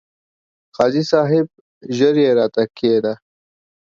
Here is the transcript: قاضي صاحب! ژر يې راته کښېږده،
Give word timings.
قاضي 0.77 1.03
صاحب! 1.11 1.47
ژر 1.97 2.15
يې 2.23 2.31
راته 2.37 2.63
کښېږده، 2.77 3.13